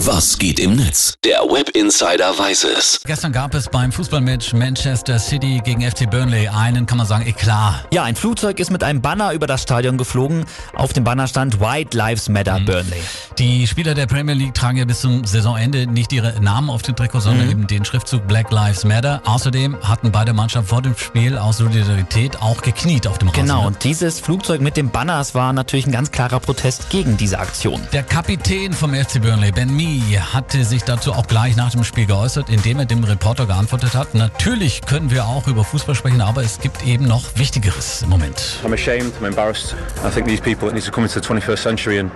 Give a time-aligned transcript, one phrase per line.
[0.00, 1.14] Was geht im Netz?
[1.24, 3.00] Der Web Insider weiß es.
[3.06, 7.86] Gestern gab es beim Fußballmatch Manchester City gegen FC Burnley einen, kann man sagen, Eklat.
[7.94, 10.44] Ja, ein Flugzeug ist mit einem Banner über das Stadion geflogen.
[10.74, 13.00] Auf dem Banner stand White Lives Matter Burnley.
[13.38, 16.94] Die Spieler der Premier League tragen ja bis zum Saisonende nicht ihre Namen auf dem
[16.94, 19.22] Trikot, sondern eben den Schriftzug Black Lives Matter.
[19.24, 23.42] Außerdem hatten beide Mannschaften vor dem Spiel aus Solidarität auch gekniet auf dem Rasen.
[23.46, 27.16] Genau, und dieses Flugzeug mit dem Banner, es war natürlich ein ganz klarer Protest gegen
[27.16, 27.80] diese Aktion.
[27.94, 32.06] Der Kapitän vom FC Burnley, Ben Mee, hatte sich dazu auch gleich nach dem Spiel
[32.06, 36.42] geäußert, indem er dem Reporter geantwortet hat, natürlich können wir auch über Fußball sprechen, aber
[36.42, 38.58] es gibt eben noch Wichtigeres im Moment.
[38.64, 39.74] I'm ashamed, I'm embarrassed.
[40.04, 42.10] I think these people need to come into the 21st century and,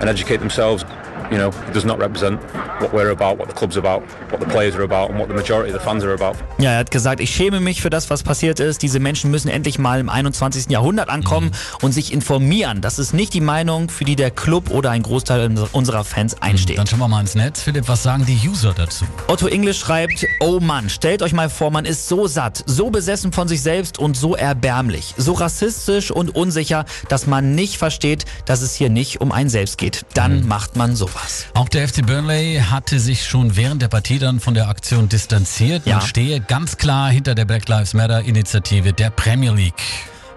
[0.00, 0.84] and educate themselves.
[1.30, 2.40] You know, it does not represent
[2.80, 5.34] what we're about, what the club's about, what the players are about and what the
[5.34, 6.36] majority of the fans are about.
[6.58, 8.82] Ja, er hat gesagt, ich schäme mich für das, was passiert ist.
[8.82, 10.70] Diese Menschen müssen endlich mal im 21.
[10.70, 11.50] Jahrhundert ankommen
[11.82, 12.80] und sich informieren.
[12.80, 16.78] Das ist nicht die Meinung, für die der Club oder ein Großteil unserer Fans einsteht.
[16.78, 17.62] Dann schauen wir mal ins Netz.
[17.62, 19.04] Philipp, was sagen die User dazu?
[19.26, 23.32] Otto English schreibt, oh Mann, stellt euch mal vor, man ist so satt, so besessen
[23.32, 28.62] von sich selbst und so erbärmlich, so rassistisch und unsicher, dass man nicht versteht, dass
[28.62, 30.04] es hier nicht um einen selbst geht.
[30.14, 31.46] Dann macht man sowas.
[31.54, 35.86] Auch der FC Burnley hatte sich schon während der Partie dann von der Aktion distanziert.
[35.86, 36.00] Man Ja.
[36.00, 39.74] stehe ganz klar hinter der Black Lives Matter Initiative der Premier League.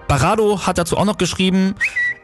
[0.07, 1.75] Barado hat dazu auch noch geschrieben,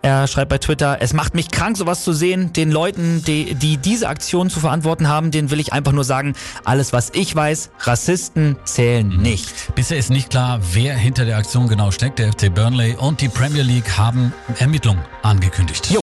[0.02, 2.52] er schreibt bei Twitter, es macht mich krank, sowas zu sehen.
[2.54, 6.34] Den Leuten, die, die diese Aktion zu verantworten haben, denen will ich einfach nur sagen,
[6.66, 9.74] alles was ich weiß, Rassisten zählen nicht.
[9.76, 12.20] Bisher ist nicht klar, wer hinter der Aktion genau steckt.
[12.20, 15.90] Der FC Burnley und die Premier League haben Ermittlungen angekündigt.
[15.90, 16.02] Jo.